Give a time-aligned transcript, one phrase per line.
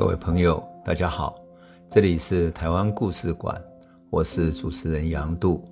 [0.00, 1.38] 各位朋友，大家好，
[1.90, 3.62] 这里是台湾故事馆，
[4.08, 5.62] 我是主持人杨度，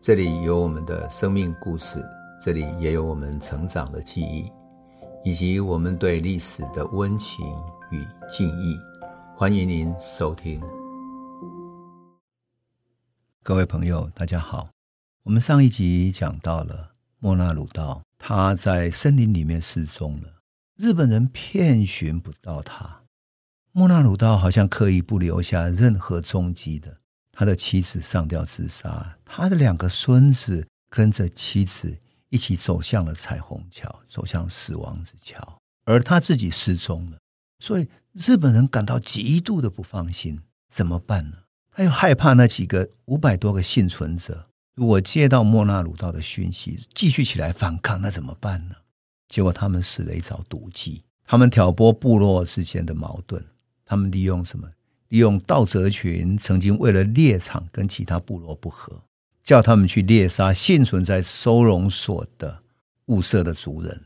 [0.00, 2.00] 这里有我们的生命故事，
[2.40, 4.48] 这里也有我们成长的记忆，
[5.24, 7.44] 以及我们对历史的温情
[7.90, 8.78] 与敬意。
[9.36, 10.60] 欢迎您收听。
[13.42, 14.68] 各位朋友，大家好，
[15.24, 20.28] 我们上一集讲到了莫那鲁道，他在森林里面失踪了，
[20.76, 22.99] 日本人遍寻不到他。
[23.72, 26.96] 莫那鲁道好像刻意不留下任何踪迹的，
[27.30, 31.96] 他的妻子上吊自杀，他的两个孙子跟着妻子
[32.30, 37.18] 一起走向了彩虹桥，走向死亡之桥，而他自己失踪了。
[37.60, 41.36] 所以日本人感到极度的不放心，怎么办呢？
[41.70, 48.74] 他又害怕那几个五百多个幸存者，如果接到莫那鲁道的讯息，继续起来反抗，那怎么办呢？
[49.28, 53.46] 结果他们使了一招毒计，他们挑拨部落之间的矛盾。
[53.90, 54.68] 他们利用什么？
[55.08, 59.02] 利用道泽群曾经为了猎场跟其他部落不和，
[59.42, 62.62] 叫他们去猎杀幸存在收容所的
[63.06, 64.00] 物色的族人。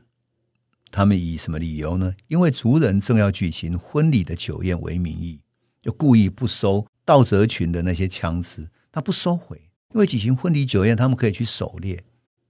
[0.90, 2.14] 他们以什么理由呢？
[2.28, 5.38] 因为族人正要举行婚礼的酒宴为名义，
[5.82, 9.60] 就故意不收道泽群的那些枪支，他不收回，
[9.92, 12.02] 因为举行婚礼酒宴，他们可以去狩猎，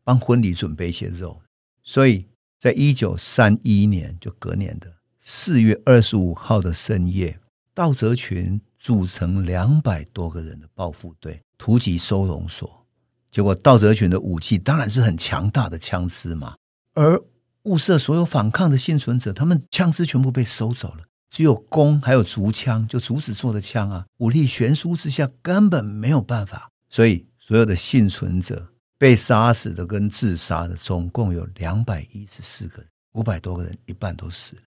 [0.05, 1.43] 帮婚礼准备一些肉。
[1.83, 2.25] 所以
[2.61, 4.89] 在一九三一年，就隔年的。
[5.27, 7.41] 四月二十五号的深夜，
[7.73, 12.87] 道泽群组成两百多个人的报复队，突击收容所。
[13.31, 16.55] 结果，道泽群的武器当然是很强大的枪支嘛。
[16.93, 17.19] 而
[17.63, 20.99] 物色所有反抗的幸存者，他们枪支全部被收走了，
[21.31, 24.05] 只有弓还有竹枪，就竹子做的枪啊。
[24.19, 26.71] 武力悬殊之下，根本没有办法。
[26.91, 34.63] 所以，所有的幸存者被杀死的跟自杀的，总共有两百一十四个人，五百多个人，一半都死了。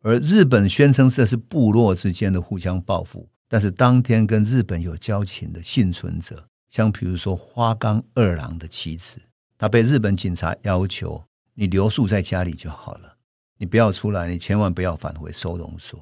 [0.00, 9.18] 而日本宣称这是部落之间的互相报复，但是当天跟日本有交情的幸存者，像比如说花冈二郎的妻子，
[9.56, 11.24] 她被日本警察要求
[11.54, 13.16] 你留宿在家里就好了，
[13.56, 16.00] 你不要出来，你千万不要返回收容所。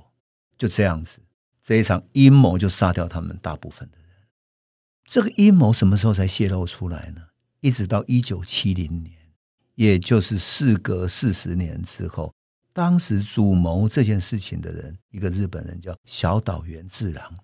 [0.59, 1.19] 就这样子，
[1.63, 4.07] 这一场阴谋就杀掉他们大部分的人。
[5.09, 7.23] 这个阴谋什么时候才泄露出来呢？
[7.61, 9.15] 一直到一九七零年，
[9.75, 12.35] 也就是事隔四十年之后。
[12.77, 17.35] 当时主谋这件事情的人，一个日本人叫小岛源治郎，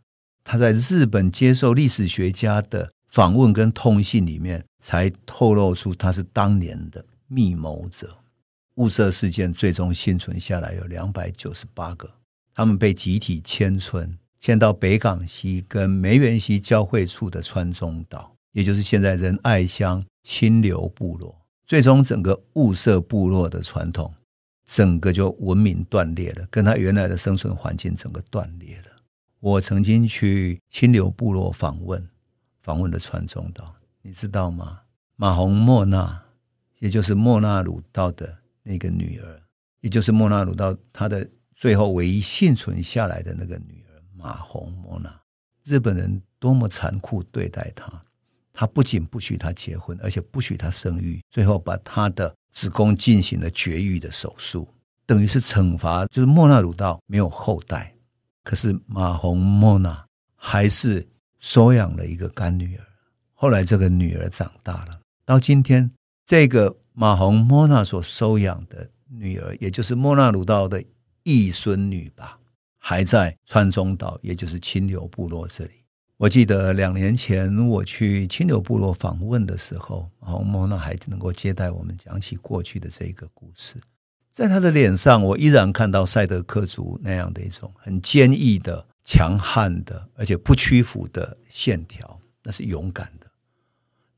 [0.44, 8.14] 他在日本接受历史学家的访问跟通信里面，才透露出他是当年的密谋者。
[8.74, 12.10] 雾社事件最终幸存下来有两百九十八个，
[12.54, 21.34] 他们被集体迁村，迁到北港溪跟梅园溪交汇处的川中岛，也就是现在仁爱乡清流部落。
[21.66, 24.12] 最终，整个雾社部落的传统。
[24.74, 28.84] 整个就文明断裂了，跟他原来的生存环境整个断裂了。
[29.38, 32.08] 我曾经去清流部落访问，
[32.62, 34.80] 访问了川中岛，你知道吗？
[35.16, 36.22] 马洪莫那，
[36.78, 39.42] 也就是莫那鲁道的那个女儿，
[39.82, 45.14] 也就是莫那鲁道他的最后唯一幸存下来的那个女儿马洪莫那，
[45.64, 48.00] 日本人多么残酷对待她，
[48.54, 52.34] 他不仅不许她结婚，而且不许她生育，最后把她的。
[52.52, 54.68] 子宫进行了绝育的手术，
[55.06, 57.92] 等于是惩罚，就是莫那鲁道没有后代。
[58.44, 60.04] 可是马洪莫纳
[60.36, 61.06] 还是
[61.38, 62.84] 收养了一个干女儿。
[63.32, 65.90] 后来这个女儿长大了，到今天
[66.26, 70.82] 这个马洪莫纳所收养的女儿，也就是莫那鲁道的
[71.22, 72.38] 义孙女吧，
[72.78, 75.81] 还在川中岛，也就是清流部落这里。
[76.22, 83.74] 我记得两年前我去清流部落访问的时候，马洪莫那还能够接待我们，讲起过去的这个故事。
[84.32, 93.26] 在他的脸上，我依然看到赛德克族那样的一种很坚毅的、强悍的，而且不屈服的线条，那是勇敢的。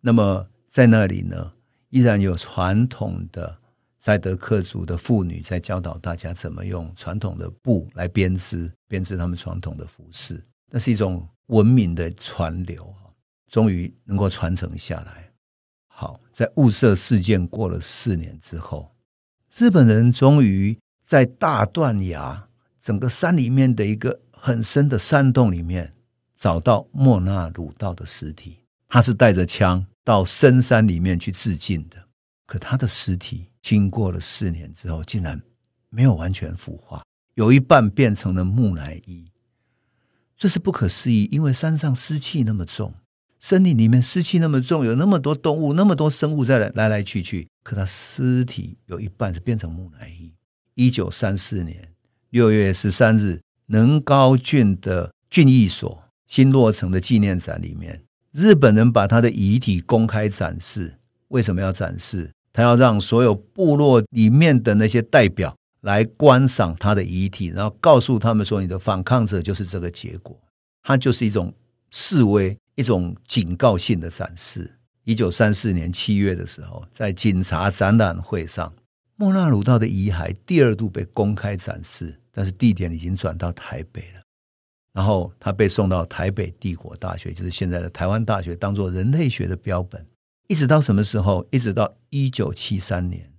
[0.02, 1.52] 那么在那里呢，
[1.88, 3.56] 依然有传统的
[3.98, 10.44] 赛德克族的妇女在教导大家怎么用传统的布来编织，编织他们传统的服饰。
[10.68, 11.26] 那是一种。
[11.46, 12.94] 文明的传流，
[13.50, 15.30] 终于能够传承下来。
[15.86, 18.94] 好，在雾社事件过了四年之后，
[19.54, 20.76] 日本人终于
[21.06, 22.48] 在大断崖
[22.82, 25.94] 整个山里面的一个很深的山洞里面
[26.36, 28.58] 找到莫那鲁道的尸体。
[28.88, 31.96] 他是带着枪到深山里面去自尽的，
[32.46, 35.40] 可他的尸体经过了四年之后，竟然
[35.90, 37.04] 没有完全腐化，
[37.34, 39.24] 有一半变成了木乃伊。
[40.44, 42.92] 这是不可思议，因为山上湿气那么重，
[43.40, 50.30] 森林里面湿气那么重，有那么多动物，那么多生物在来来来去去，可他尸体有一半是变成木乃伊。
[50.74, 51.88] 一九三四年
[52.28, 60.92] 六月十三日，能高郡的郡役所新落成的纪念展里面，日本人把他的遗体公开展示。
[61.28, 62.30] 为什么要展示？
[62.52, 70.34] 他要让所有部落里面的那些代表来观赏他的遗体，然后告诉他们说：“你的反抗者就是这个结果。”
[70.82, 71.52] 它就是一种
[71.90, 74.70] 示威，一种警告性的展示。
[75.04, 78.72] 一九三四年七月的时候，在警察展览会上，
[79.16, 84.22] 莫那鲁道的遗骸第二度被公开展示，但是地点已经转到台北了。
[84.94, 90.02] 然后他被送到台北帝国大学，就是现在的台湾大学，当做人类学的标本。
[90.48, 91.46] 一直到什么时候？
[91.50, 93.30] 一直到一九七三年，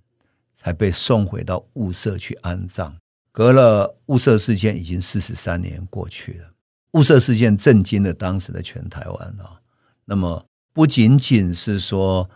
[0.66, 2.92] 还被送回到雾社去安葬。
[3.30, 6.50] 隔了雾社事件已经四十三年过去了。
[6.94, 9.60] 雾社事件震惊了当时的全台湾啊！
[10.04, 12.28] 那么不仅仅是说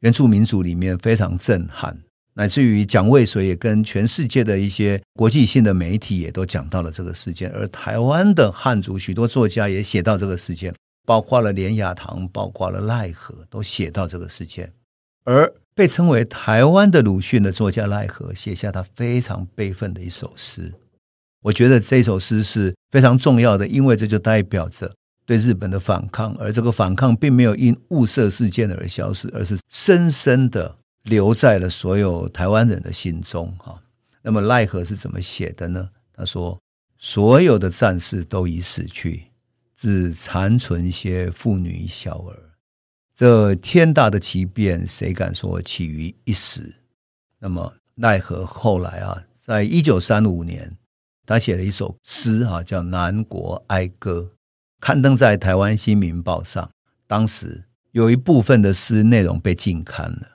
[0.00, 1.98] 原住民族里面非常震撼，
[2.34, 10.74] 乃至于蒋渭水也跟全世界的一些国际性的媒体也都讲到了这个事件，而台湾的汉族许多作家也写到这个事件。
[11.06, 14.70] 包括了连雅堂，包括了奈何，都写到这个事件。
[15.24, 15.50] 而
[15.80, 20.70] 被称为台湾的鲁迅的作家赖和，写下他非常悲愤的一首诗。
[21.40, 24.94] 我觉得这首诗是非常重要的，因为这就代表着
[25.24, 26.36] 对日本的反抗。
[26.38, 33.50] 而这个反抗并没有因雾社事件而消失，而是深深的留在了所有台湾人的心中。
[33.56, 33.82] 哈，
[34.20, 35.88] 那么赖和是怎么写的呢？
[36.14, 36.60] 他说
[37.00, 39.22] ：“所有的战士都已死去。”
[39.80, 42.49] 只残存些妇女小儿，
[43.20, 46.76] 这天大的奇变，谁敢说起于一时？
[47.38, 50.74] 那么奈何后来啊，在一九三五年，
[51.26, 54.20] 他写了一首诗啊，叫《南国哀歌》，
[54.80, 56.70] 刊登在台湾新民报上。
[57.06, 57.62] 当时
[57.92, 60.26] 有一部分的诗内容被禁刊了，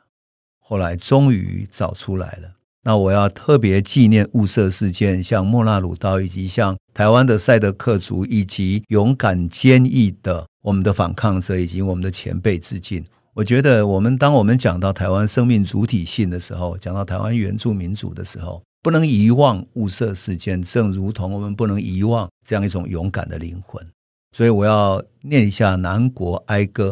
[0.60, 2.52] 后来终于找出来了。
[2.84, 13.06] 那我要特别纪念雾社事件，像莫那鲁道以及像台湾的赛德克族以及勇敢坚毅的我们的反抗者以及我们的前辈致敬。
[13.36, 23.86] 我觉得，我们当我们讲到台湾生命主体性的时候，讲到台湾原住民族的时候，不能遗忘雾社事件，正如同我们不能遗忘这样一种勇敢的灵魂。
[24.32, 26.90] 所以，我要念一下《南国哀歌》，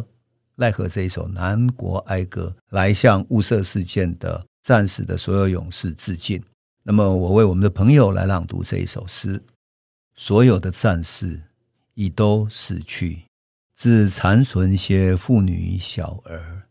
[0.55, 4.45] 奈何这一首《南国哀歌》，来向雾社事件的。
[4.63, 6.41] 战死的所有勇士致敬。
[6.83, 9.43] 那么，我为我们的朋友来朗读这一首诗：
[10.15, 11.41] 所有的战士
[11.95, 13.23] 已都死去，
[13.83, 16.69] 只残存些妇女小儿。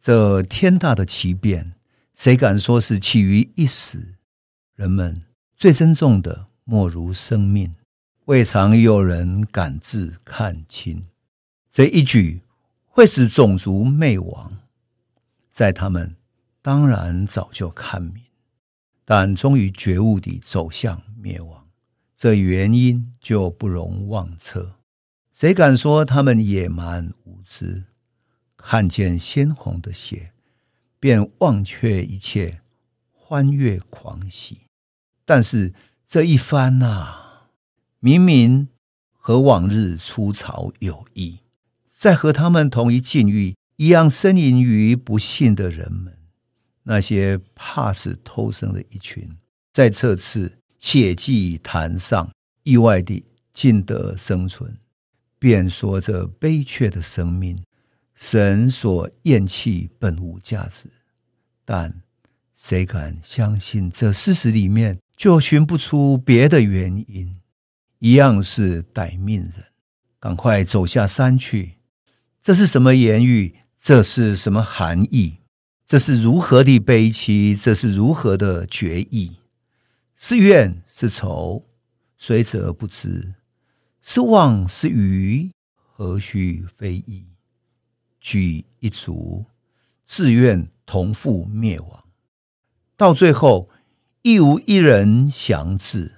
[0.00, 1.74] 这天大的奇变，
[2.14, 4.14] 谁敢说是起于一时？
[4.74, 5.24] 人们
[5.54, 7.74] 最珍重的莫如生命，
[8.24, 11.04] 未尝有人敢自看清。
[11.70, 12.40] 这一举
[12.86, 14.50] 会使种族灭亡，
[15.52, 16.16] 在他们。
[16.62, 18.22] 当然早就看明，
[19.04, 21.66] 但终于觉悟地走向灭亡，
[22.16, 24.76] 这原因就不容妄测。
[25.34, 27.82] 谁敢说他们野蛮无知？
[28.56, 30.32] 看见鲜红的血，
[31.00, 32.60] 便忘却一切，
[33.10, 34.60] 欢悦狂喜。
[35.24, 35.74] 但是
[36.06, 37.50] 这一番啊，
[37.98, 38.68] 明明
[39.12, 41.40] 和往日出草有异，
[41.90, 46.16] 在和他们同一境遇，一样呻吟于不幸的人们。
[46.84, 49.28] 那些怕死偷生的一群，
[49.72, 52.30] 在这次血祭坛上
[52.62, 54.76] 意外地尽得生存，
[55.44, 57.62] 便说这悲切的生命，
[58.14, 60.90] 神所厌弃本无价值。
[61.66, 62.00] 但
[62.56, 67.38] 谁敢相信这事实里面就寻不出别的原因？
[67.98, 69.52] 一样是待命人，
[70.18, 71.74] 赶快走下山去。
[72.42, 73.54] 这是什么言语？
[73.78, 75.40] 这是什么含义？
[75.84, 77.54] 这是如何的悲戚？
[77.54, 79.36] 这是如何的决意？
[80.16, 81.66] 是怨是仇？
[82.16, 83.34] 谁则不知？
[84.06, 85.50] 是妄是愚？
[85.74, 87.24] 何须非议？
[88.20, 89.46] 举一族，
[90.04, 92.04] 自愿同赴灭亡。
[92.98, 93.70] 到最后，
[94.20, 96.16] 亦无一人详知，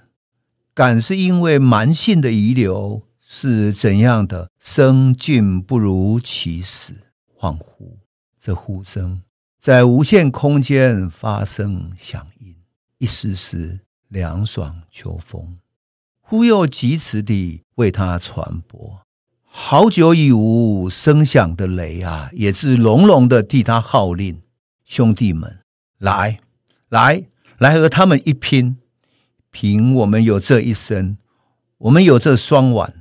[0.73, 6.93] 敢是因为蛮性的遗留，是怎样的生竟不如其死？
[7.39, 7.99] 恍惚，
[8.37, 9.23] 这呼声。
[9.61, 12.53] 在无限空间发生响应，
[12.97, 13.79] 一丝丝
[14.09, 15.57] 凉爽秋风，
[16.29, 18.99] 忽又疾驰地为他传播。
[19.45, 24.41] 好久已无声响的雷啊，也是隆隆的替他号令。
[24.83, 25.59] 兄弟们，
[25.99, 26.39] 来，
[26.89, 27.23] 来，
[27.57, 28.75] 来和他们一拼！
[29.51, 31.17] 凭我们有这一身，
[31.77, 32.93] 我们有这双腕，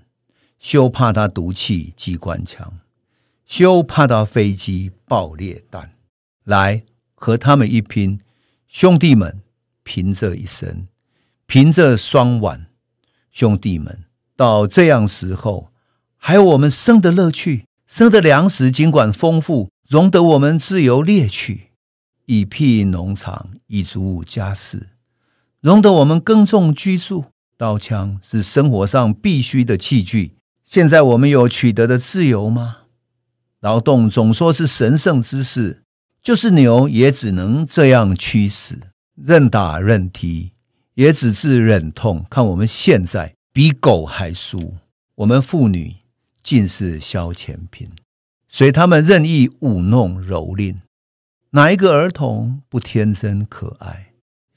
[0.60, 2.78] 休怕他毒气机关枪，
[3.44, 5.90] 休怕他飞机爆裂弹。
[6.44, 6.84] 来
[7.16, 8.20] 和他们一拼，
[8.68, 9.42] 兄弟们，
[9.82, 10.86] 凭这一身，
[11.46, 12.66] 凭这双腕，
[13.36, 13.98] 兄弟们，
[14.34, 15.70] 到这样时候，
[16.16, 21.72] 还有我们生的乐趣，生的粮食尽管丰富，容得我们自由猎取，
[22.24, 24.88] 以辟农场，以足家室，
[25.60, 27.26] 容得我们耕种居住。
[27.58, 30.36] 刀枪是生活上必须的器具。
[30.64, 32.78] 现在我们有取得的自由吗？
[33.60, 35.82] 劳动总说是神圣之事，
[36.22, 38.80] 就是牛也只能这样驱使，
[39.14, 40.52] 任打任踢，
[40.96, 42.26] 也只自忍痛。
[42.28, 44.74] 看我们现在比狗还输，
[45.14, 45.94] 我们妇女
[46.42, 47.88] 尽是消遣品，
[48.48, 50.76] 随他们任意舞弄蹂躏。
[51.50, 54.12] 哪一个儿童不天真可爱？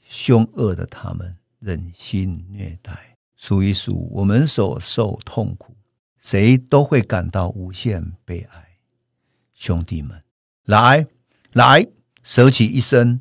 [0.06, 5.76] 凶恶的他们忍心虐待，数一数我们所受痛苦，
[6.18, 8.66] 谁都会感到无限悲哀。
[9.54, 10.20] 兄弟们，
[10.64, 11.06] 来
[11.52, 11.86] 来，
[12.22, 13.20] 舍起一生，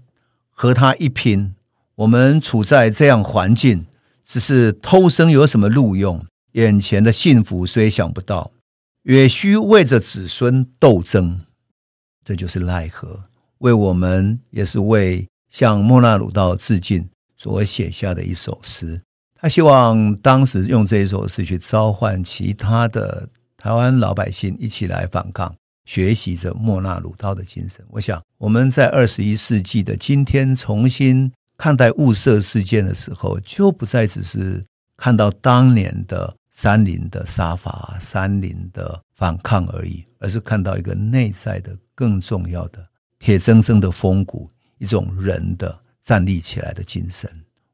[0.49, 1.53] 和他一拼。
[1.99, 3.85] 我们处在这样环境，
[4.23, 6.25] 只是偷生有什么路用？
[6.53, 8.51] 眼前的幸福虽想不到，
[9.03, 11.41] 也需为着子孙斗争。
[12.23, 13.19] 这就是奈何
[13.57, 19.01] 为我们，也是为向莫那鲁道致敬所写下的一首诗。
[19.35, 23.27] 他希望当时用这一首诗去召唤其他的
[23.57, 25.53] 台湾老百姓一起来反抗。
[25.85, 34.63] 学习着莫那鲁道的精神，我想我们在二十一世纪的今天重新看待雾社事件的时候，就不再只是
[34.95, 42.81] 看到当年的山林的杀伐、山林的反抗而已，而是看到一个内在的更重要的
[43.19, 47.29] 铁铮铮的风骨，一种人的站立起来的精神。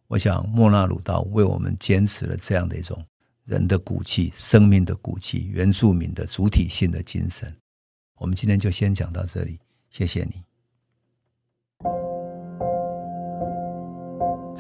[0.08, 3.00] 我想莫那鲁道为我们坚持了这样的一种
[3.44, 7.56] 人的骨气、生命的骨气、原住民的主体性的精神。
[8.18, 9.60] 我们今天就先讲到这里，
[9.92, 10.42] 谢谢你。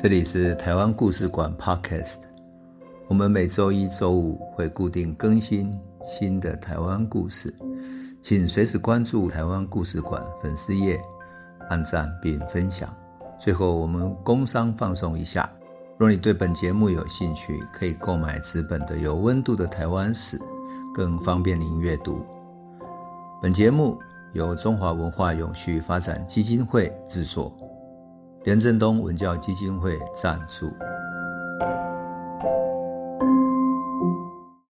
[0.06, 2.18] 这里是台湾故事馆 Podcast，
[3.08, 7.52] 我们每周一、周五会固定更新新的台湾故事，
[8.22, 11.02] 请随时关注台湾故事馆粉丝页，
[11.72, 12.96] 按赞并分享。
[13.40, 15.50] 最后，我们工商放送一下：
[15.98, 20.38] 若你对本节目有兴趣，可以购买纸本的《有温度的台湾史》，
[20.94, 22.24] 更方便您阅读。
[23.42, 23.98] 本节目
[24.34, 27.52] 由中华文化永续发展基金会制作，
[28.46, 30.72] 连振东文教基金会赞助。